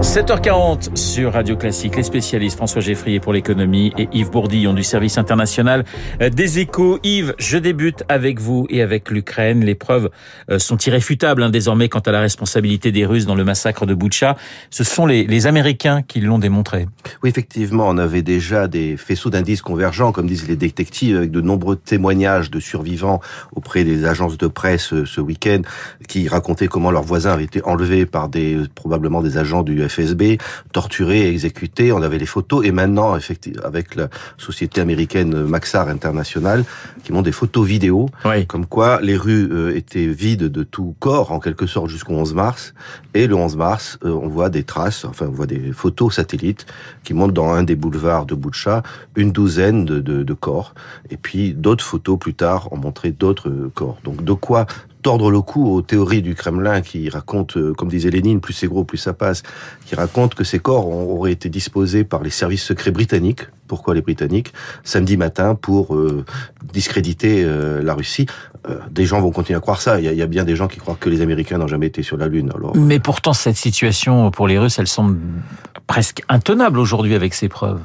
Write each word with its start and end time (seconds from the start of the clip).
7h40 0.00 0.96
sur 0.96 1.32
Radio 1.32 1.56
Classique, 1.56 1.96
les 1.96 2.02
spécialistes 2.02 2.56
François 2.56 2.80
Geffrier 2.80 3.20
pour 3.20 3.32
l'économie 3.32 3.92
et 3.98 4.08
Yves 4.12 4.30
Bourdillon 4.30 4.72
du 4.72 4.82
service 4.82 5.18
international 5.18 5.84
des 6.20 6.58
échos. 6.58 6.98
Yves, 7.02 7.34
je 7.38 7.58
débute 7.58 8.02
avec 8.08 8.40
vous 8.40 8.66
et 8.70 8.82
avec 8.82 9.10
l'Ukraine. 9.10 9.64
Les 9.64 9.74
preuves 9.74 10.10
euh, 10.50 10.58
sont 10.58 10.76
irréfutables 10.78 11.42
hein, 11.42 11.50
désormais 11.50 11.88
quant 11.88 12.00
à 12.00 12.10
la 12.10 12.20
responsabilité 12.20 12.90
des 12.90 13.06
Russes 13.06 13.26
dans 13.26 13.34
le 13.34 13.44
massacre 13.44 13.86
de 13.86 13.94
Boutcha. 13.94 14.36
Ce 14.70 14.82
sont 14.82 15.06
les, 15.06 15.24
les 15.24 15.46
Américains 15.46 16.02
qui 16.02 16.20
l'ont 16.20 16.38
démontré. 16.38 16.86
Oui, 17.22 17.30
effectivement, 17.30 17.88
on 17.88 17.98
avait 17.98 18.22
déjà 18.22 18.68
des 18.68 18.96
faisceaux 18.96 19.30
d'indices 19.30 19.62
convergents, 19.62 20.12
comme 20.12 20.26
disent 20.26 20.48
les 20.48 20.56
détectives, 20.56 21.16
avec 21.16 21.30
de 21.30 21.40
nombreux 21.40 21.76
témoignages 21.76 22.50
de 22.50 22.60
survivants 22.60 23.20
auprès 23.54 23.84
des 23.84 24.04
agences 24.04 24.38
de 24.38 24.46
presse 24.46 24.92
euh, 24.92 25.04
ce 25.04 25.20
week-end 25.20 25.62
qui 26.08 26.28
racontaient 26.28 26.68
comment 26.68 26.90
leurs 26.90 27.02
voisins 27.02 27.32
avaient 27.32 27.44
été 27.44 27.62
enlevés 27.64 28.06
par 28.06 28.28
des 28.28 28.58
probablement 28.74 29.22
des 29.22 29.38
agents 29.38 29.62
du 29.62 29.81
FSB, 29.88 30.38
torturés 30.72 31.28
exécutés. 31.28 31.92
On 31.92 32.02
avait 32.02 32.18
les 32.18 32.26
photos 32.26 32.64
et 32.64 32.72
maintenant, 32.72 33.16
effectivement, 33.16 33.62
avec 33.64 33.94
la 33.94 34.08
société 34.38 34.80
américaine 34.80 35.42
Maxar 35.44 35.88
International, 35.88 36.64
qui 37.04 37.12
montre 37.12 37.24
des 37.24 37.32
photos 37.32 37.66
vidéo, 37.66 38.08
Oui. 38.24 38.46
comme 38.46 38.66
quoi 38.66 39.00
les 39.02 39.16
rues 39.16 39.48
euh, 39.52 39.76
étaient 39.76 40.06
vides 40.06 40.44
de 40.44 40.62
tout 40.62 40.94
corps, 40.98 41.32
en 41.32 41.40
quelque 41.40 41.66
sorte, 41.66 41.88
jusqu'au 41.88 42.14
11 42.14 42.34
mars. 42.34 42.74
Et 43.14 43.26
le 43.26 43.34
11 43.34 43.56
mars, 43.56 43.98
euh, 44.04 44.10
on 44.10 44.28
voit 44.28 44.50
des 44.50 44.64
traces, 44.64 45.04
enfin, 45.04 45.26
on 45.28 45.32
voit 45.32 45.46
des 45.46 45.72
photos 45.72 46.14
satellites 46.16 46.66
qui 47.04 47.14
montrent 47.14 47.34
dans 47.34 47.50
un 47.52 47.62
des 47.62 47.76
boulevards 47.76 48.26
de 48.26 48.34
Boucha 48.34 48.82
une 49.16 49.32
douzaine 49.32 49.84
de, 49.84 50.00
de- 50.00 50.22
de 50.22 50.34
corps. 50.34 50.74
Et 51.10 51.16
puis 51.16 51.52
d'autres 51.54 51.84
photos 51.84 52.18
plus 52.18 52.34
tard 52.34 52.72
ont 52.72 52.76
montré 52.76 53.10
d'autres 53.10 53.48
euh, 53.48 53.70
corps. 53.74 53.98
Donc 54.04 54.24
de 54.24 54.32
quoi 54.32 54.66
tordre 55.02 55.30
le 55.30 55.42
cou 55.42 55.68
aux 55.68 55.82
théories 55.82 56.22
du 56.22 56.34
Kremlin 56.34 56.80
qui 56.80 57.08
racontent, 57.08 57.58
euh, 57.58 57.74
comme 57.74 57.88
disait 57.88 58.10
Lénine, 58.10 58.40
plus 58.40 58.52
c'est 58.52 58.68
gros, 58.68 58.84
plus 58.84 58.98
ça 58.98 59.12
passe, 59.12 59.42
qui 59.84 59.94
racontent 59.94 60.34
que 60.36 60.44
ces 60.44 60.58
corps 60.58 60.88
auraient 60.88 61.32
été 61.32 61.48
disposés 61.48 62.04
par 62.04 62.22
les 62.22 62.30
services 62.30 62.62
secrets 62.62 62.92
britanniques. 62.92 63.42
Pourquoi 63.66 63.94
les 63.94 64.02
Britanniques? 64.02 64.52
Samedi 64.84 65.16
matin 65.16 65.54
pour 65.54 65.94
euh, 65.94 66.24
discréditer 66.72 67.42
euh, 67.44 67.82
la 67.82 67.94
Russie. 67.94 68.26
Des 68.92 69.06
gens 69.06 69.20
vont 69.20 69.32
continuer 69.32 69.56
à 69.56 69.60
croire 69.60 69.80
ça. 69.80 69.98
Il 69.98 70.08
y, 70.08 70.14
y 70.14 70.22
a 70.22 70.26
bien 70.28 70.44
des 70.44 70.54
gens 70.54 70.68
qui 70.68 70.78
croient 70.78 70.96
que 70.98 71.08
les 71.08 71.20
Américains 71.20 71.58
n'ont 71.58 71.66
jamais 71.66 71.88
été 71.88 72.04
sur 72.04 72.16
la 72.16 72.28
Lune. 72.28 72.52
Alors, 72.54 72.76
Mais 72.76 73.00
pourtant, 73.00 73.32
cette 73.32 73.56
situation 73.56 74.30
pour 74.30 74.46
les 74.46 74.56
Russes, 74.56 74.78
elle 74.78 74.86
semble 74.86 75.18
presque 75.88 76.22
intenable 76.28 76.78
aujourd'hui 76.78 77.16
avec 77.16 77.34
ces 77.34 77.48
preuves. 77.48 77.80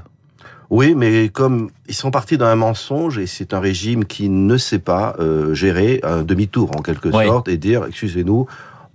Oui, 0.69 0.95
mais 0.95 1.29
comme 1.29 1.69
ils 1.87 1.95
sont 1.95 2.11
partis 2.11 2.37
dans 2.37 2.45
un 2.47 2.55
mensonge 2.55 3.17
et 3.17 3.27
c'est 3.27 3.53
un 3.53 3.59
régime 3.59 4.05
qui 4.05 4.29
ne 4.29 4.57
sait 4.57 4.79
pas 4.79 5.15
euh, 5.19 5.53
gérer 5.53 6.01
un 6.03 6.23
demi-tour 6.23 6.71
en 6.77 6.81
quelque 6.81 7.09
Oui. 7.09 7.25
sorte 7.25 7.47
et 7.47 7.57
dire 7.57 7.85
excusez-nous, 7.87 8.47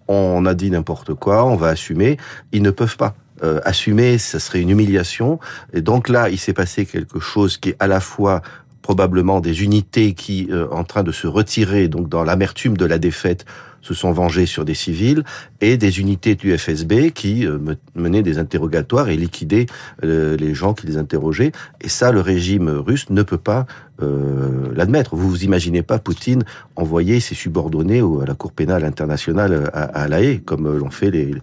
on 0.09 0.45
a 0.45 0.55
dit 0.55 0.71
n'importe 0.71 1.15
quoi, 1.15 1.45
on 1.45 1.57
va 1.57 1.69
assumer. 1.69 2.19
Ils 2.53 2.63
ne 2.63 2.71
peuvent 2.71 2.97
pas. 2.97 3.15
Euh, 3.43 3.61
assumer, 3.65 4.19
ça 4.19 4.39
serait 4.39 4.61
une 4.61 4.71
humiliation. 4.71 5.41
Et 5.73 5.81
donc 5.81 6.09
là, 6.09 6.29
il 6.29 6.39
s'est 6.39 6.53
passé 6.53 6.87
quelque 6.87 7.19
chose 7.19 7.57
qui 7.57 7.71
est 7.71 7.77
à 7.81 7.87
la 7.87 8.01
fois 8.01 8.43
probablement 8.83 9.41
des 9.41 9.63
unités 9.65 10.13
qui, 10.13 10.49
euh, 10.51 10.67
en 10.71 10.85
train 10.85 11.03
de 11.03 11.13
se 11.13 11.27
retirer, 11.27 11.89
donc 11.89 12.09
dans 12.09 12.25
l'amertume 12.25 12.77
de 12.77 12.85
la 12.85 12.99
défaite, 12.99 13.45
se 13.83 13.95
sont 13.95 14.13
vengées 14.13 14.47
sur 14.47 14.65
des 14.65 14.75
civils, 14.75 15.23
et 15.61 15.77
des 15.77 16.01
unités 16.01 16.35
du 16.35 16.57
FSB 16.57 17.11
qui 17.13 17.47
euh, 17.47 17.59
me- 17.59 17.77
menaient 17.95 18.23
des 18.23 18.39
interrogatoires 18.39 19.09
et 19.11 19.17
liquidaient 19.17 19.67
euh, 20.05 20.37
les 20.37 20.55
gens 20.55 20.73
qui 20.75 20.87
les 20.87 20.97
interrogeaient. 20.97 21.53
Et 21.81 21.89
ça, 21.89 22.11
le 22.13 22.21
régime 22.21 22.69
russe 22.69 23.11
ne 23.11 23.23
peut 23.23 23.39
pas 23.39 23.67
euh, 24.01 24.69
l'admettre. 24.75 25.15
Vous 25.15 25.29
vous 25.29 25.45
imaginez 25.45 25.83
pas 25.83 25.99
Poutine 25.99 26.43
envoyer 26.77 27.21
ses 27.21 27.35
subordonnés 27.35 28.01
à 28.01 28.25
la 28.27 28.35
Cour 28.35 28.53
pénale 28.53 28.85
internationale 28.85 29.71
à, 29.75 29.83
à 29.83 30.09
La 30.09 30.23
Haye, 30.23 30.41
comme 30.41 30.67
euh, 30.67 30.79
l'ont 30.79 30.91
fait 30.91 31.11
les, 31.11 31.35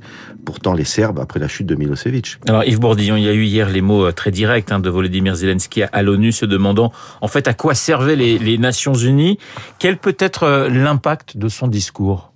pourtant 0.45 0.73
les 0.73 0.83
Serbes 0.83 1.19
après 1.19 1.39
la 1.39 1.47
chute 1.47 1.67
de 1.67 1.75
Milosevic. 1.75 2.37
Alors 2.47 2.63
Yves 2.63 2.79
Bourdillon, 2.79 3.15
il 3.17 3.23
y 3.23 3.29
a 3.29 3.33
eu 3.33 3.43
hier 3.43 3.69
les 3.69 3.81
mots 3.81 4.05
euh, 4.05 4.11
très 4.11 4.31
directs 4.31 4.71
hein, 4.71 4.79
de 4.79 4.89
Volodymyr 4.89 5.35
Zelensky 5.35 5.83
à 5.83 6.01
l'ONU 6.01 6.31
se 6.31 6.45
demandant 6.45 6.91
en 7.21 7.27
fait 7.27 7.47
à 7.47 7.53
quoi 7.53 7.75
servaient 7.75 8.15
les, 8.15 8.37
les 8.39 8.57
Nations 8.57 8.93
Unies? 8.93 9.37
Quel 9.77 9.97
peut 9.97 10.15
être 10.19 10.43
euh, 10.43 10.69
l'impact 10.69 11.37
de 11.37 11.47
son 11.49 11.67
discours? 11.67 12.28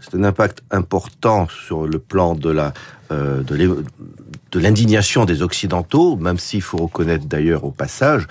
C'est 0.00 0.14
un 0.14 0.24
impact 0.24 0.62
important 0.70 1.48
sur 1.48 1.86
le 1.86 1.98
plan 1.98 2.34
de 2.34 2.50
la 2.50 2.72
euh, 3.10 3.42
de 3.42 4.58
l'indignation 4.58 5.24
des 5.24 5.42
Occidentaux, 5.42 6.16
même 6.16 6.38
s'il 6.38 6.62
faut 6.62 6.78
reconnaître 6.78 7.26
d'ailleurs 7.26 7.64
au 7.64 7.70
passage 7.70 8.26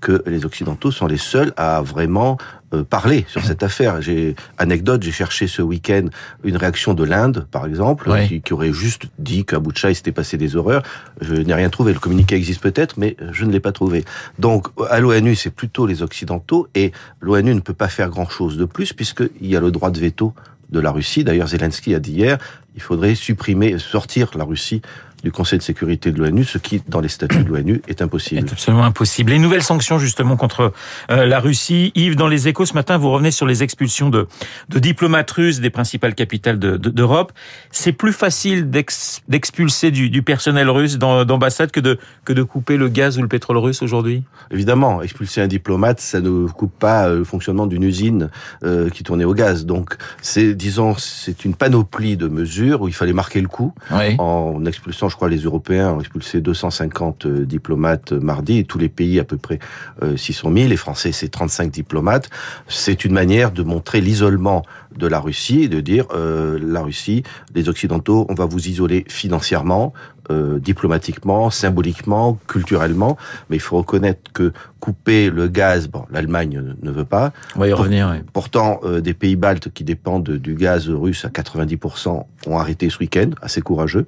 que 0.00 0.22
les 0.26 0.44
Occidentaux 0.44 0.90
sont 0.90 1.06
les 1.06 1.16
seuls 1.16 1.52
à 1.56 1.80
vraiment 1.80 2.36
euh, 2.74 2.84
parler 2.84 3.24
sur 3.26 3.42
cette 3.42 3.62
affaire. 3.62 4.02
J'ai 4.02 4.36
anecdote, 4.58 5.02
j'ai 5.02 5.12
cherché 5.12 5.46
ce 5.46 5.62
week-end 5.62 6.08
une 6.42 6.58
réaction 6.58 6.92
de 6.92 7.04
l'Inde, 7.04 7.46
par 7.50 7.64
exemple, 7.64 8.10
Ouais. 8.10 8.28
qui, 8.28 8.42
qui 8.42 8.52
aurait 8.52 8.72
juste 8.72 9.04
dit 9.18 9.46
qu'à 9.46 9.58
Boucha 9.60 9.90
il 9.90 9.94
s'était 9.94 10.12
passé 10.12 10.36
des 10.36 10.56
horreurs. 10.56 10.82
Je 11.22 11.34
n'ai 11.36 11.54
rien 11.54 11.70
trouvé. 11.70 11.94
Le 11.94 12.00
communiqué 12.00 12.34
existe 12.34 12.60
peut-être, 12.60 12.98
mais 12.98 13.16
je 13.32 13.44
ne 13.46 13.52
l'ai 13.52 13.60
pas 13.60 13.72
trouvé. 13.72 14.04
Donc 14.38 14.68
à 14.90 15.00
l'ONU, 15.00 15.34
c'est 15.36 15.50
plutôt 15.50 15.86
les 15.86 16.02
Occidentaux 16.02 16.68
et 16.74 16.92
l'ONU 17.20 17.54
ne 17.54 17.60
peut 17.60 17.72
pas 17.72 17.88
faire 17.88 18.10
grand-chose 18.10 18.58
de 18.58 18.66
plus 18.66 18.92
puisqu'il 18.92 19.46
y 19.46 19.56
a 19.56 19.60
le 19.60 19.70
droit 19.70 19.90
de 19.90 19.98
veto 20.00 20.34
de 20.74 20.80
la 20.80 20.90
Russie. 20.90 21.24
D'ailleurs, 21.24 21.48
Zelensky 21.48 21.94
a 21.94 22.00
dit 22.00 22.12
hier, 22.12 22.38
il 22.74 22.82
faudrait 22.82 23.14
supprimer, 23.14 23.78
sortir 23.78 24.30
la 24.34 24.44
Russie 24.44 24.82
du 25.24 25.32
Conseil 25.32 25.58
de 25.58 25.64
sécurité 25.64 26.12
de 26.12 26.18
l'ONU, 26.22 26.44
ce 26.44 26.58
qui, 26.58 26.82
dans 26.86 27.00
les 27.00 27.08
statuts 27.08 27.42
de 27.42 27.48
l'ONU, 27.48 27.80
est 27.88 28.02
impossible. 28.02 28.42
C'est 28.46 28.52
absolument 28.52 28.84
impossible. 28.84 29.32
Les 29.32 29.38
nouvelles 29.38 29.62
sanctions 29.62 29.98
justement 29.98 30.36
contre 30.36 30.72
euh, 31.10 31.24
la 31.26 31.40
Russie. 31.40 31.90
Yves, 31.94 32.14
dans 32.14 32.28
les 32.28 32.46
échos 32.46 32.66
ce 32.66 32.74
matin, 32.74 32.98
vous 32.98 33.10
revenez 33.10 33.30
sur 33.30 33.46
les 33.46 33.62
expulsions 33.62 34.10
de, 34.10 34.28
de 34.68 34.78
diplomates 34.78 35.30
russes 35.30 35.60
des 35.60 35.70
principales 35.70 36.14
capitales 36.14 36.58
de- 36.58 36.76
de- 36.76 36.90
d'Europe. 36.90 37.32
C'est 37.70 37.92
plus 37.92 38.12
facile 38.12 38.68
d'ex- 38.70 39.22
d'expulser 39.28 39.90
du, 39.90 40.10
du 40.10 40.22
personnel 40.22 40.68
russe 40.68 40.98
d'ambassade 40.98 41.70
que 41.70 41.80
de, 41.80 41.98
que 42.24 42.32
de 42.34 42.42
couper 42.42 42.76
le 42.76 42.88
gaz 42.88 43.18
ou 43.18 43.22
le 43.22 43.28
pétrole 43.28 43.56
russe 43.56 43.80
aujourd'hui? 43.82 44.22
Évidemment, 44.50 45.00
expulser 45.02 45.40
un 45.40 45.46
diplomate, 45.48 46.00
ça 46.00 46.20
ne 46.20 46.46
coupe 46.48 46.78
pas 46.78 47.08
euh, 47.08 47.18
le 47.18 47.24
fonctionnement 47.24 47.66
d'une 47.66 47.82
usine 47.82 48.28
euh, 48.62 48.90
qui 48.90 49.02
tournait 49.02 49.24
au 49.24 49.32
gaz. 49.34 49.64
Donc, 49.64 49.96
c'est, 50.20 50.54
disons, 50.54 50.96
c'est 50.98 51.46
une 51.46 51.54
panoplie 51.54 52.18
de 52.18 52.28
mesures 52.28 52.82
où 52.82 52.88
il 52.88 52.94
fallait 52.94 53.14
marquer 53.14 53.40
le 53.40 53.48
coup 53.48 53.72
Oui. 53.90 54.16
en 54.18 54.64
expulsant, 54.66 55.08
je 55.14 55.16
crois, 55.16 55.28
les 55.28 55.42
Européens 55.42 55.92
ont 55.92 56.00
expulsé 56.00 56.40
250 56.40 57.26
euh, 57.26 57.46
diplomates 57.46 58.10
euh, 58.10 58.18
mardi, 58.18 58.58
et 58.58 58.64
tous 58.64 58.78
les 58.78 58.88
pays 58.88 59.20
à 59.20 59.24
peu 59.24 59.36
près 59.36 59.60
euh, 60.02 60.16
600 60.16 60.52
000, 60.52 60.68
les 60.68 60.76
Français 60.76 61.12
c'est 61.12 61.28
35 61.28 61.70
diplomates. 61.70 62.30
C'est 62.66 63.04
une 63.04 63.12
manière 63.12 63.52
de 63.52 63.62
montrer 63.62 64.00
l'isolement 64.00 64.64
de 64.98 65.06
la 65.06 65.20
Russie, 65.20 65.62
et 65.62 65.68
de 65.68 65.80
dire 65.80 66.06
euh, 66.14 66.58
la 66.62 66.82
Russie, 66.82 67.22
les 67.54 67.68
Occidentaux, 67.68 68.26
on 68.28 68.34
va 68.34 68.46
vous 68.46 68.68
isoler 68.68 69.04
financièrement, 69.08 69.92
euh, 70.30 70.58
diplomatiquement, 70.58 71.50
symboliquement, 71.50 72.38
culturellement, 72.48 73.16
mais 73.50 73.56
il 73.56 73.60
faut 73.60 73.76
reconnaître 73.76 74.32
que 74.32 74.52
couper 74.80 75.30
le 75.30 75.48
gaz, 75.48 75.88
bon, 75.88 76.04
l'Allemagne 76.10 76.62
ne- 76.82 76.90
veut 76.90 77.04
pas, 77.04 77.32
On 77.56 77.60
va 77.60 77.68
y 77.68 77.72
revenir. 77.72 78.08
oui. 78.12 78.18
Pourtant, 78.32 78.80
euh, 78.84 79.00
des 79.00 79.14
pays 79.14 79.36
baltes 79.36 79.70
qui 79.72 79.82
dépendent 79.84 80.30
du 80.30 80.54
gaz 80.54 80.88
russe 80.88 81.24
à 81.24 81.28
90% 81.28 82.26
ont 82.46 82.58
arrêté 82.58 82.88
ce 82.90 82.98
week-end, 82.98 83.30
assez 83.42 83.60
courageux, 83.62 84.06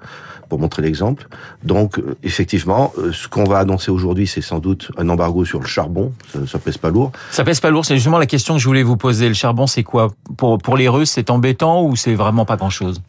pour 0.49 0.59
montrer 0.59 0.83
l'exemple. 0.83 1.27
Donc, 1.65 1.99
euh, 1.99 2.17
effectivement, 2.23 2.93
ce 3.13 3.27
qu'on 3.29 3.45
va 3.45 3.59
annoncer 3.59 3.91
aujourd'hui, 3.91 4.27
c'est 4.27 4.43
sans 4.43 4.59
doute 4.59 4.91
un 4.99 5.09
embargo 5.09 5.45
sur 5.45 5.61
le 5.61 5.67
charbon, 5.67 6.13
ça, 6.33 6.47
ça 6.47 6.59
pèse 6.59 6.77
pas 6.79 6.91
lourd. 6.91 7.11
Ça 7.31 7.43
pèse 7.45 7.61
pas 7.61 7.71
lourd. 7.71 7.85
C'est 7.85 7.95
justement 7.97 8.19
la 8.19 8.27
question 8.27 8.55
que 8.55 8.61
je 8.61 8.67
voulais 8.67 8.83
vous 8.83 8.97
poser. 8.99 9.29
Le 9.29 9.35
charbon, 9.35 9.67
c'est 9.67 9.83
quoi? 9.83 10.13
Pour, 10.37 10.59
pour 10.59 10.76
les 10.77 10.89
Russes, 10.89 11.11
c'est 11.11 11.31
embêtant 11.31 11.85
ou 11.85 11.97
c'est 11.97 12.15
vraiment 12.15 12.45
pas 12.45 12.57
grand-chose? 12.57 13.01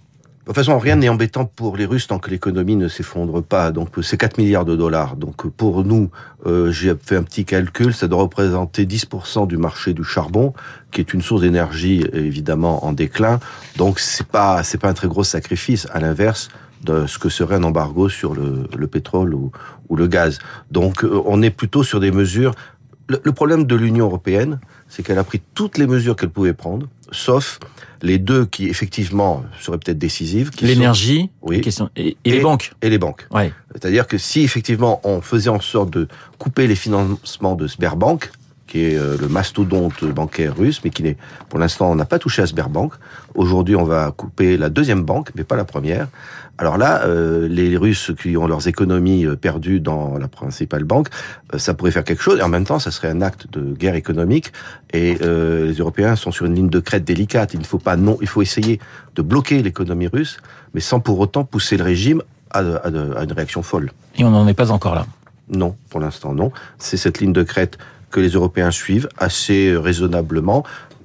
De 0.47 0.53
toute 0.53 0.63
façon, 0.63 0.79
rien 0.79 0.95
n'est 0.95 1.09
embêtant 1.09 1.43
pour 1.43 1.75
les 1.75 1.85
Russes 1.85 2.07
tant 2.07 2.19
que 2.19 2.29
l'économie 2.29 2.77
ne 2.77 2.87
s'effondre 2.87 3.43
pas. 3.43 3.71
Donc, 3.71 3.89
c'est 4.01 4.15
4 4.15 4.37
milliards 4.37 4.63
de 4.63 4.77
dollars. 4.77 5.17
Donc, 5.17 5.45
pour 5.49 5.83
nous, 5.83 6.09
euh, 6.45 6.71
j'ai 6.71 6.93
fait 6.95 7.17
un 7.17 7.23
petit 7.23 7.43
calcul, 7.43 7.93
ça 7.93 8.07
doit 8.07 8.21
représenter 8.21 8.85
10% 8.85 9.45
du 9.45 9.57
marché 9.57 9.93
du 9.93 10.05
charbon, 10.05 10.53
qui 10.91 11.01
est 11.01 11.13
une 11.13 11.21
source 11.21 11.41
d'énergie 11.41 12.05
évidemment 12.13 12.85
en 12.85 12.93
déclin. 12.93 13.41
Donc, 13.75 13.99
c'est 13.99 14.25
pas 14.25 14.63
c'est 14.63 14.77
pas 14.77 14.87
un 14.87 14.93
très 14.93 15.09
gros 15.09 15.25
sacrifice. 15.25 15.85
À 15.91 15.99
l'inverse 15.99 16.47
de 16.81 17.07
ce 17.07 17.19
que 17.19 17.27
serait 17.27 17.55
un 17.55 17.63
embargo 17.63 18.07
sur 18.07 18.33
le, 18.33 18.69
le 18.73 18.87
pétrole 18.87 19.33
ou, 19.33 19.51
le 19.93 20.07
gaz. 20.07 20.39
Donc, 20.71 21.03
euh, 21.03 21.21
on 21.25 21.41
est 21.41 21.49
plutôt 21.49 21.83
sur 21.83 21.99
des 21.99 22.11
mesures. 22.11 22.53
Le 23.09 23.31
problème 23.33 23.65
de 23.65 23.75
l'Union 23.75 24.05
européenne, 24.05 24.61
c'est 24.87 25.03
qu'elle 25.03 25.19
a 25.19 25.25
pris 25.25 25.41
toutes 25.55 25.77
les 25.77 25.87
mesures 25.87 26.15
qu'elle 26.15 26.29
pouvait 26.29 26.53
prendre, 26.53 26.87
sauf 27.11 27.59
les 28.01 28.19
deux 28.19 28.45
qui 28.45 28.67
effectivement 28.67 29.43
seraient 29.59 29.77
peut-être 29.79 29.97
décisives, 29.97 30.51
L'énergie 30.61 31.29
Oui. 31.41 31.61
et, 31.95 32.15
et 32.25 32.31
les 32.31 32.39
banques. 32.41 32.73
et 32.81 32.89
les 32.89 32.97
banques. 32.99 33.25
Ouais. 33.31 33.51
C'est-à-dire 33.73 34.05
que 34.07 34.17
si 34.17 34.41
effectivement 34.41 35.01
on 35.03 35.21
faisait 35.21 35.49
en 35.49 35.59
sorte 35.59 35.89
de 35.89 36.07
couper 36.37 36.67
les 36.67 36.75
financements 36.75 37.55
de 37.55 37.67
Sberbank, 37.67 38.29
qui 38.67 38.83
est 38.83 38.97
euh, 38.97 39.17
le 39.19 39.27
mastodonte 39.27 40.03
bancaire 40.05 40.55
russe, 40.55 40.81
mais 40.83 40.89
qui 40.89 41.01
n'est, 41.01 41.17
pour 41.49 41.57
l'instant, 41.57 41.89
on 41.89 41.95
n'a 41.95 42.05
pas 42.05 42.19
touché 42.19 42.41
à 42.41 42.45
Sberbank. 42.45 42.93
Aujourd'hui, 43.33 43.75
on 43.75 43.85
va 43.85 44.11
couper 44.15 44.57
la 44.57 44.69
deuxième 44.69 45.03
banque, 45.03 45.31
mais 45.35 45.43
pas 45.43 45.55
la 45.55 45.65
première. 45.65 46.07
Alors 46.57 46.77
là, 46.77 47.03
euh, 47.05 47.47
les 47.47 47.77
Russes 47.77 48.11
qui 48.21 48.35
ont 48.35 48.47
leurs 48.47 48.67
économies 48.67 49.25
euh, 49.25 49.35
perdues 49.35 49.79
dans 49.79 50.17
la 50.17 50.27
principale 50.27 50.83
banque, 50.83 51.07
ça 51.57 51.73
pourrait 51.73 51.91
faire 51.91 52.03
quelque 52.03 52.21
chose. 52.21 52.39
Et 52.39 52.43
en 52.43 52.49
même 52.49 52.65
temps, 52.65 52.79
ça 52.79 52.91
serait 52.91 53.09
un 53.09 53.21
acte 53.21 53.47
de 53.51 53.73
guerre 53.73 53.95
économique. 53.95 54.51
Et 54.93 55.15
les 55.15 55.73
Européens 55.73 56.15
sont 56.15 56.31
sur 56.31 56.45
une 56.45 56.55
ligne 56.55 56.69
de 56.69 56.79
crête 56.79 57.03
délicate. 57.03 57.53
Il 57.53 57.59
ne 57.59 57.65
faut 57.65 57.77
pas 57.77 57.95
non, 57.95 58.17
il 58.21 58.27
faut 58.27 58.41
essayer 58.41 58.79
de 59.15 59.21
bloquer 59.21 59.61
l'économie 59.61 60.07
russe, 60.07 60.37
mais 60.73 60.81
sans 60.81 60.99
pour 60.99 61.19
autant 61.19 61.43
pousser 61.43 61.77
le 61.77 61.83
régime 61.83 62.21
à, 62.51 62.59
à, 62.59 62.87
à 62.87 63.23
une 63.23 63.33
réaction 63.33 63.61
folle. 63.61 63.91
Et 64.17 64.23
on 64.23 64.31
n'en 64.31 64.47
est 64.47 64.53
pas 64.53 64.71
encore 64.71 64.95
là. 64.95 65.05
Non, 65.49 65.75
pour 65.89 65.99
l'instant 65.99 66.33
non. 66.33 66.51
C'est 66.77 66.97
cette 66.97 67.19
ligne 67.19 67.33
de 67.33 67.43
crête 67.43 67.77
que 68.11 68.19
les 68.19 68.29
Européens 68.29 68.71
suivent 68.71 69.09
assez 69.17 69.75
raisonnablement. 69.75 70.63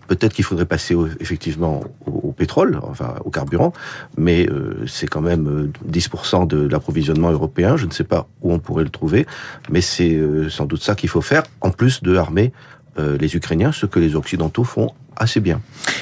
Peut-être 0.09 0.35
qu'il 0.35 0.45
faudrait 0.45 0.67
passer 0.67 0.95
effectivement 1.21 1.85
au, 2.07 2.33
pétrole, 2.33 2.81
enfin 2.83 3.15
au 3.25 3.31
carburant, 3.31 3.73
mais 4.19 4.49
euh, 4.49 4.85
c'est 4.87 5.07
quand 5.07 5.21
même 5.21 5.71
10% 5.89 6.43
euh, 6.43 6.47
de 6.47 6.69
l'approvisionnement 6.69 7.31
européen. 7.31 7.77
Je 7.77 7.87
ne 7.87 7.93
sais 7.93 8.05
pas 8.05 8.29
où 8.43 8.53
on 8.53 8.59
pourrait 8.59 8.85
le 8.85 8.91
trouver, 8.91 9.27
mais 9.71 9.81
c'est 9.81 10.15
euh, 10.15 10.51
sans 10.51 10.67
doute 10.67 10.83
ça 10.83 10.95
qu'il 10.95 11.09
faut 11.09 11.23
faire, 11.23 11.45
en 11.61 11.71
plus 11.71 12.03
de 12.03 12.17
armer 12.17 12.53
les 12.99 13.35
Ukrainiens, 13.37 13.73
ce 13.73 13.87
que 13.87 13.99
les 13.99 14.17
Occidentaux 14.17 14.65
font 14.65 14.91
assez 15.17 15.41
bien. 15.41 15.61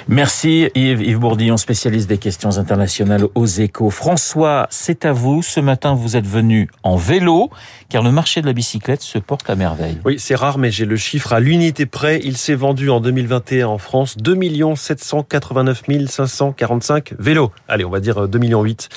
Merci 0.08 0.68
Yves, 0.74 1.02
Yves 1.02 1.18
Bourdillon, 1.18 1.56
spécialiste 1.56 2.08
des 2.08 2.18
questions 2.18 2.58
internationales 2.58 3.24
aux 3.34 3.46
échos. 3.46 3.90
François, 3.90 4.66
c'est 4.70 5.04
à 5.04 5.12
vous. 5.12 5.42
Ce 5.42 5.60
matin, 5.60 5.94
vous 5.94 6.16
êtes 6.16 6.26
venu 6.26 6.68
en 6.82 6.96
vélo, 6.96 7.50
car 7.88 8.02
le 8.02 8.10
marché 8.10 8.40
de 8.40 8.46
la 8.46 8.52
bicyclette 8.52 9.02
se 9.02 9.18
porte 9.18 9.48
à 9.48 9.54
merveille. 9.54 9.98
Oui, 10.04 10.16
c'est 10.18 10.34
rare, 10.34 10.58
mais 10.58 10.70
j'ai 10.70 10.84
le 10.84 10.96
chiffre 10.96 11.32
à 11.32 11.40
l'unité 11.40 11.86
près. 11.86 12.20
Il 12.24 12.36
s'est 12.36 12.54
vendu 12.54 12.90
en 12.90 13.00
2021 13.00 13.66
en 13.66 13.78
France 13.78 14.16
2 14.18 14.38
789 14.74 15.82
545 16.08 17.14
vélos. 17.18 17.50
Allez, 17.68 17.84
on 17.84 17.90
va 17.90 18.00
dire 18.00 18.28
2 18.28 18.38
millions 18.38 18.62
8. 18.62 18.88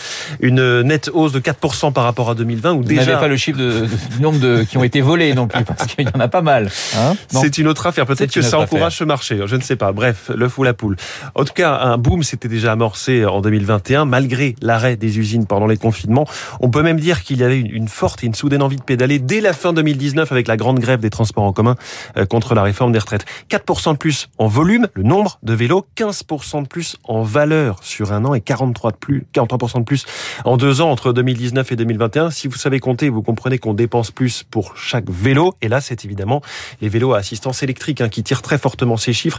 Une 0.41 0.81
nette 0.81 1.09
hausse 1.13 1.31
de 1.31 1.39
4% 1.39 1.93
par 1.93 2.03
rapport 2.03 2.29
à 2.29 2.35
2020. 2.35 2.73
Où 2.73 2.77
vous 2.77 2.83
déjà... 2.83 3.05
n'avez 3.05 3.19
pas 3.19 3.27
le 3.27 3.37
chiffre 3.37 3.57
de, 3.57 3.87
du 4.15 4.21
nombre 4.21 4.39
de, 4.39 4.63
qui 4.63 4.77
ont 4.77 4.83
été 4.83 5.01
volés 5.01 5.33
non 5.33 5.47
plus, 5.47 5.63
parce 5.63 5.85
qu'il 5.87 6.05
y 6.05 6.07
en 6.15 6.19
a 6.19 6.27
pas 6.27 6.41
mal. 6.41 6.69
Hein 6.97 7.15
c'est 7.29 7.57
une 7.57 7.67
autre 7.67 7.87
affaire. 7.87 8.05
Peut-être 8.05 8.31
que 8.31 8.41
ça 8.41 8.59
encourage 8.59 8.97
ce 8.97 9.03
marché. 9.03 9.39
Je 9.45 9.55
ne 9.55 9.61
sais 9.61 9.75
pas. 9.75 9.91
Bref, 9.91 10.02
le 10.35 10.49
fou 10.49 10.63
la 10.63 10.73
poule. 10.73 10.95
En 11.35 11.43
tout 11.43 11.53
cas, 11.53 11.77
un 11.79 11.97
boom 11.97 12.23
s'était 12.23 12.47
déjà 12.47 12.71
amorcé 12.71 13.25
en 13.25 13.41
2021, 13.41 14.05
malgré 14.05 14.55
l'arrêt 14.61 14.95
des 14.95 15.19
usines 15.19 15.45
pendant 15.45 15.67
les 15.67 15.77
confinements. 15.77 16.25
On 16.59 16.69
peut 16.69 16.83
même 16.83 16.99
dire 16.99 17.23
qu'il 17.23 17.37
y 17.37 17.43
avait 17.43 17.59
une 17.59 17.87
forte 17.87 18.23
et 18.23 18.27
une 18.27 18.35
soudaine 18.35 18.61
envie 18.61 18.77
de 18.77 18.83
pédaler 18.83 19.19
dès 19.19 19.41
la 19.41 19.53
fin 19.53 19.73
2019 19.73 20.31
avec 20.31 20.47
la 20.47 20.57
grande 20.57 20.79
grève 20.79 20.99
des 20.99 21.09
transports 21.09 21.43
en 21.43 21.53
commun 21.53 21.75
euh, 22.17 22.25
contre 22.25 22.55
la 22.55 22.63
réforme 22.63 22.91
des 22.91 22.99
retraites. 22.99 23.25
4% 23.49 23.93
de 23.93 23.97
plus 23.97 24.29
en 24.37 24.47
volume, 24.47 24.87
le 24.93 25.03
nombre 25.03 25.39
de 25.43 25.53
vélos, 25.53 25.85
15% 25.97 26.63
de 26.63 26.67
plus 26.67 26.97
en 27.03 27.21
valeur 27.21 27.79
sur 27.81 28.13
un 28.13 28.25
an 28.25 28.33
et 28.33 28.41
43 28.41 28.91
de 28.91 28.97
plus, 28.97 29.25
43% 29.33 29.79
de 29.79 29.83
plus 29.83 30.05
en 30.45 30.57
deux 30.57 30.81
ans 30.81 30.89
entre 30.89 31.13
2019 31.13 31.71
et 31.71 31.75
2021. 31.75 32.31
Si 32.31 32.47
vous 32.47 32.57
savez 32.57 32.79
compter, 32.79 33.09
vous 33.09 33.21
comprenez 33.21 33.57
qu'on 33.57 33.73
dépense 33.73 34.11
plus 34.11 34.43
pour 34.43 34.77
chaque 34.77 35.09
vélo. 35.09 35.53
Et 35.61 35.67
là, 35.67 35.81
c'est 35.81 36.05
évidemment 36.05 36.41
les 36.81 36.89
vélos 36.89 37.13
à 37.13 37.17
assistance 37.19 37.63
électrique 37.63 38.01
hein, 38.01 38.09
qui 38.09 38.23
tirent 38.23 38.41
très 38.41 38.57
fortement 38.57 38.97
ces 38.97 39.13
chiffres. 39.13 39.37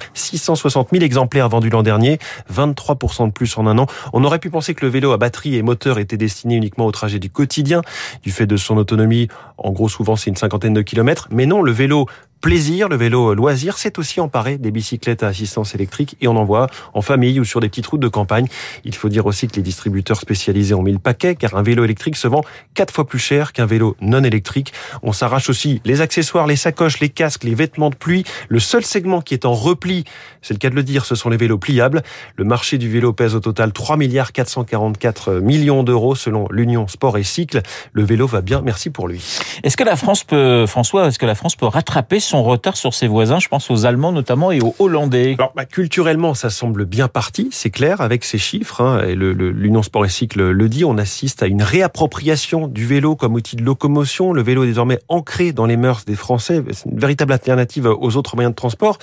660 0.54 0.90
000 0.92 1.04
exemplaires 1.04 1.48
vendus 1.48 1.70
l'an 1.70 1.82
dernier, 1.82 2.18
23% 2.52 3.26
de 3.26 3.32
plus 3.32 3.56
en 3.58 3.66
un 3.66 3.78
an. 3.78 3.86
On 4.12 4.24
aurait 4.24 4.38
pu 4.38 4.50
penser 4.50 4.74
que 4.74 4.84
le 4.84 4.90
vélo 4.90 5.12
à 5.12 5.18
batterie 5.18 5.56
et 5.56 5.62
moteur 5.62 5.98
était 5.98 6.16
destiné 6.16 6.54
uniquement 6.54 6.86
au 6.86 6.92
trajet 6.92 7.18
du 7.18 7.30
quotidien, 7.30 7.82
du 8.22 8.30
fait 8.30 8.46
de 8.46 8.56
son 8.56 8.76
autonomie. 8.76 9.28
En 9.58 9.72
gros, 9.72 9.88
souvent, 9.88 10.16
c'est 10.16 10.30
une 10.30 10.36
cinquantaine 10.36 10.74
de 10.74 10.82
kilomètres. 10.82 11.28
Mais 11.30 11.46
non, 11.46 11.62
le 11.62 11.72
vélo 11.72 12.06
plaisir, 12.44 12.90
le 12.90 12.96
vélo 12.96 13.32
loisir, 13.32 13.78
c'est 13.78 13.98
aussi 13.98 14.20
emparé 14.20 14.58
des 14.58 14.70
bicyclettes 14.70 15.22
à 15.22 15.28
assistance 15.28 15.74
électrique 15.74 16.14
et 16.20 16.28
on 16.28 16.36
en 16.36 16.44
voit 16.44 16.66
en 16.92 17.00
famille 17.00 17.40
ou 17.40 17.44
sur 17.46 17.58
des 17.58 17.70
petites 17.70 17.86
routes 17.86 18.02
de 18.02 18.08
campagne. 18.08 18.48
Il 18.84 18.94
faut 18.94 19.08
dire 19.08 19.24
aussi 19.24 19.48
que 19.48 19.56
les 19.56 19.62
distributeurs 19.62 20.20
spécialisés 20.20 20.74
ont 20.74 20.82
mis 20.82 20.92
le 20.92 20.98
paquet 20.98 21.36
car 21.36 21.54
un 21.54 21.62
vélo 21.62 21.84
électrique 21.84 22.16
se 22.16 22.28
vend 22.28 22.42
quatre 22.74 22.92
fois 22.92 23.06
plus 23.06 23.18
cher 23.18 23.54
qu'un 23.54 23.64
vélo 23.64 23.96
non 24.02 24.22
électrique. 24.22 24.74
On 25.02 25.12
s'arrache 25.12 25.48
aussi 25.48 25.80
les 25.86 26.02
accessoires, 26.02 26.46
les 26.46 26.56
sacoches, 26.56 27.00
les 27.00 27.08
casques, 27.08 27.44
les 27.44 27.54
vêtements 27.54 27.88
de 27.88 27.94
pluie. 27.94 28.24
Le 28.50 28.60
seul 28.60 28.84
segment 28.84 29.22
qui 29.22 29.32
est 29.32 29.46
en 29.46 29.54
repli, 29.54 30.04
c'est 30.42 30.52
le 30.52 30.58
cas 30.58 30.68
de 30.68 30.74
le 30.74 30.82
dire, 30.82 31.06
ce 31.06 31.14
sont 31.14 31.30
les 31.30 31.38
vélos 31.38 31.56
pliables. 31.56 32.02
Le 32.36 32.44
marché 32.44 32.76
du 32.76 32.90
vélo 32.90 33.14
pèse 33.14 33.34
au 33.34 33.40
total 33.40 33.72
3 33.72 33.96
milliards 33.96 34.32
444 34.32 35.36
millions 35.36 35.82
d'euros 35.82 36.14
selon 36.14 36.46
l'Union 36.50 36.88
Sport 36.88 37.16
et 37.16 37.22
Cycle. 37.22 37.62
Le 37.94 38.04
vélo 38.04 38.26
va 38.26 38.42
bien, 38.42 38.60
merci 38.60 38.90
pour 38.90 39.08
lui. 39.08 39.24
Est-ce 39.62 39.78
que 39.78 39.84
la 39.84 39.96
France 39.96 40.24
peut, 40.24 40.66
François, 40.66 41.06
est-ce 41.06 41.18
que 41.18 41.24
la 41.24 41.34
France 41.34 41.56
peut 41.56 41.64
rattraper 41.64 42.20
son 42.20 42.33
retard 42.42 42.76
sur 42.76 42.94
ses 42.94 43.06
voisins, 43.06 43.38
je 43.38 43.48
pense 43.48 43.70
aux 43.70 43.86
Allemands 43.86 44.12
notamment 44.12 44.52
et 44.52 44.60
aux 44.60 44.74
Hollandais. 44.78 45.36
Alors, 45.38 45.52
bah, 45.54 45.64
culturellement, 45.64 46.34
ça 46.34 46.50
semble 46.50 46.84
bien 46.84 47.08
parti, 47.08 47.48
c'est 47.52 47.70
clair, 47.70 48.00
avec 48.00 48.24
ces 48.24 48.38
chiffres, 48.38 48.80
hein, 48.80 49.02
et 49.06 49.14
l'Union 49.14 49.82
Sport 49.82 50.06
et 50.06 50.08
Cycle 50.08 50.50
le 50.50 50.68
dit, 50.68 50.84
on 50.84 50.98
assiste 50.98 51.42
à 51.42 51.46
une 51.46 51.62
réappropriation 51.62 52.68
du 52.68 52.86
vélo 52.86 53.16
comme 53.16 53.34
outil 53.34 53.56
de 53.56 53.62
locomotion. 53.62 54.32
Le 54.32 54.42
vélo 54.42 54.64
est 54.64 54.68
désormais 54.68 54.98
ancré 55.08 55.52
dans 55.52 55.66
les 55.66 55.76
mœurs 55.76 56.04
des 56.04 56.16
Français, 56.16 56.62
c'est 56.72 56.88
une 56.90 56.98
véritable 56.98 57.32
alternative 57.32 57.86
aux 57.86 58.16
autres 58.16 58.36
moyens 58.36 58.52
de 58.52 58.56
transport. 58.56 58.98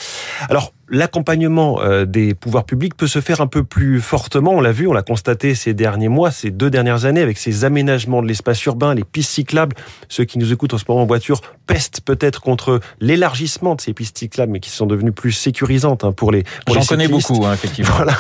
Alors, 0.50 0.74
l'accompagnement 0.92 1.82
euh, 1.82 2.06
des 2.06 2.36
pouvoirs 2.36 2.66
publics 2.66 2.96
peut 2.96 3.08
se 3.08 3.22
faire 3.22 3.40
un 3.42 3.48
peu 3.48 3.64
plus 3.64 4.02
fortement. 4.02 4.52
On 4.52 4.62
l'a 4.62 4.74
vu, 4.74 4.88
on 4.88 4.94
l'a 4.94 5.02
constaté 5.02 5.56
ces 5.56 5.74
derniers 5.74 6.10
mois, 6.10 6.32
ces 6.32 6.52
deux 6.52 6.70
dernières 6.70 7.06
années, 7.06 7.22
avec 7.22 7.38
ces 7.38 7.64
aménagements 7.64 8.22
de 8.22 8.28
l'espace 8.28 8.64
urbain, 8.66 8.94
les 8.94 9.06
pistes 9.06 9.32
cyclables. 9.32 9.76
Ceux 10.10 10.26
qui 10.26 10.38
nous 10.38 10.52
écoutent 10.52 10.74
en 10.74 10.78
ce 10.78 10.84
moment 10.88 11.04
en 11.04 11.06
voiture 11.06 11.42
pestent 11.66 12.02
peut-être 12.02 12.42
contre 12.42 12.82
l'élargissement 13.00 13.76
de 13.76 13.82
ces 13.82 13.94
pistes 13.94 14.18
cyclables, 14.18 14.52
mais 14.52 14.60
qui 14.60 14.70
sont 14.70 14.86
devenues 14.86 15.14
plus 15.14 15.32
sécurisantes 15.32 16.04
hein, 16.04 16.12
pour 16.12 16.32
les. 16.32 16.44
J'en 16.68 16.82
connais 16.82 17.08
beaucoup, 17.08 17.46
hein, 17.46 17.54
effectivement. 17.54 17.92
Voilà. 18.02 18.18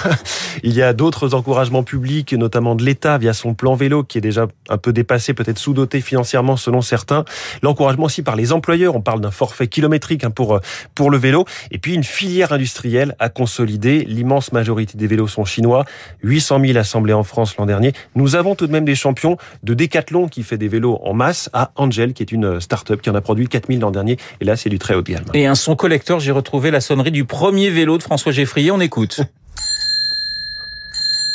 Il 0.63 0.74
y 0.74 0.81
a 0.81 0.94
d'autres 0.94 1.33
encouragements 1.33 1.83
publics, 1.83 2.33
notamment 2.33 2.75
de 2.75 2.83
l'État 2.83 3.17
via 3.17 3.33
son 3.33 3.53
plan 3.53 3.74
vélo, 3.74 4.03
qui 4.03 4.17
est 4.17 4.21
déjà 4.21 4.47
un 4.69 4.77
peu 4.77 4.94
dépassé, 4.94 5.33
peut-être 5.33 5.57
sous-doté 5.57 6.01
financièrement 6.01 6.56
selon 6.56 6.81
certains. 6.81 7.25
L'encouragement 7.63 8.06
aussi 8.06 8.21
par 8.21 8.35
les 8.35 8.51
employeurs. 8.51 8.95
On 8.95 9.01
parle 9.01 9.21
d'un 9.21 9.31
forfait 9.31 9.67
kilométrique 9.67 10.24
hein, 10.24 10.29
pour 10.29 10.59
pour 10.94 11.09
le 11.09 11.17
vélo, 11.17 11.45
et 11.71 11.77
puis 11.77 11.95
une 11.95 12.03
filière 12.03 12.51
industriel 12.62 13.16
à 13.18 13.30
consolider. 13.30 14.06
L'immense 14.08 14.52
majorité 14.52 14.96
des 14.96 15.08
vélos 15.08 15.28
sont 15.28 15.46
chinois. 15.46 15.84
800 16.22 16.60
000 16.63 16.78
assemblés 16.78 17.13
en 17.13 17.24
France 17.24 17.58
l'an 17.58 17.66
dernier. 17.66 17.94
Nous 18.13 18.36
avons 18.36 18.54
tout 18.54 18.68
de 18.68 18.72
même 18.72 18.86
des 18.86 18.94
champions 18.94 19.38
de 19.63 19.74
Decathlon 19.74 20.28
qui 20.28 20.44
fait 20.44 20.60
des 20.60 20.68
vélos 20.68 21.00
en 21.04 21.13
masse 21.13 21.50
à 21.54 21.72
Angel, 21.75 22.13
qui 22.13 22.22
est 22.22 22.31
une 22.31 22.62
start-up 22.62 23.02
qui 23.02 23.10
en 23.10 23.16
a 23.16 23.22
produit 23.22 23.48
4000 23.48 23.80
l'an 23.80 23.90
dernier. 23.90 24.18
Et 24.42 24.46
là, 24.46 24.56
c'est 24.56 24.69
du 24.69 24.78
très 24.78 24.94
haut 24.94 25.02
de 25.02 25.12
gamme. 25.12 25.25
Et 25.34 25.48
un 25.48 25.56
son 25.56 25.75
collecteur, 25.75 26.19
j'ai 26.19 26.31
retrouvé 26.31 26.69
la 26.69 26.81
sonnerie 26.81 27.12
du 27.12 27.25
premier 27.25 27.72
vélo 27.72 27.98
de 27.98 28.04
François 28.04 28.31
Geffrier. 28.31 28.69
On 28.69 28.80
écoute. 28.80 29.22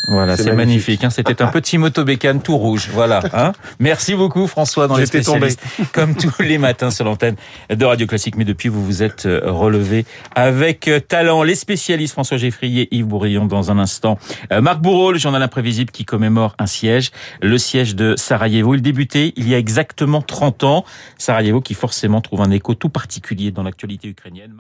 Voilà, 0.08 0.36
c'est 0.36 0.52
magnifique. 0.52 1.04
hein. 1.04 1.10
C'était 1.10 1.42
un 1.42 1.48
petit 1.48 1.78
motobécane 1.78 2.40
tout 2.40 2.56
rouge. 2.56 2.90
Voilà. 2.92 3.22
Hein. 3.32 3.52
Merci 3.80 4.14
beaucoup 4.14 4.46
François 4.46 4.86
dans 4.86 4.96
les 4.96 5.06
spécialistes. 5.06 5.60
Tombé. 5.76 5.88
Comme 5.92 6.14
tous 6.16 6.42
les 6.42 6.58
matins 6.58 6.90
sur 6.90 7.04
l'antenne 7.04 7.36
de 7.70 7.84
Radio 7.84 8.06
Classique. 8.06 8.36
Mais 8.36 8.44
depuis, 8.44 8.68
vous 8.68 8.84
vous 8.84 9.02
êtes 9.02 9.26
euh, 9.26 9.40
relevé 9.44 10.04
avec 10.34 10.88
euh, 10.88 11.00
talent. 11.00 11.42
Les 11.42 11.54
spécialistes 11.54 12.12
François 12.12 12.36
Geffrier, 12.36 12.88
Yves 12.94 13.06
Bourillon 13.06 13.46
dans 13.46 13.70
un 13.70 13.78
instant. 13.78 14.18
Euh, 14.52 14.60
Marc 14.60 14.80
Bourreau, 14.80 15.12
le 15.12 15.18
journal 15.18 15.42
imprévisible 15.42 15.90
qui 15.90 16.04
commémore 16.04 16.54
un 16.58 16.66
siège, 16.66 17.10
le 17.42 17.58
siège 17.58 17.96
de 17.96 18.14
Sarajevo. 18.16 18.75
Il 18.75 18.82
débutait 18.82 19.32
il 19.36 19.48
y 19.48 19.54
a 19.54 19.58
exactement 19.58 20.22
30 20.22 20.64
ans. 20.64 20.84
Sarajevo 21.18 21.60
qui 21.60 21.75
forcément 21.75 22.20
trouve 22.20 22.42
un 22.42 22.50
écho 22.50 22.75
tout 22.75 22.88
particulier 22.88 23.50
dans 23.50 23.62
l'actualité 23.62 24.08
ukrainienne. 24.08 24.54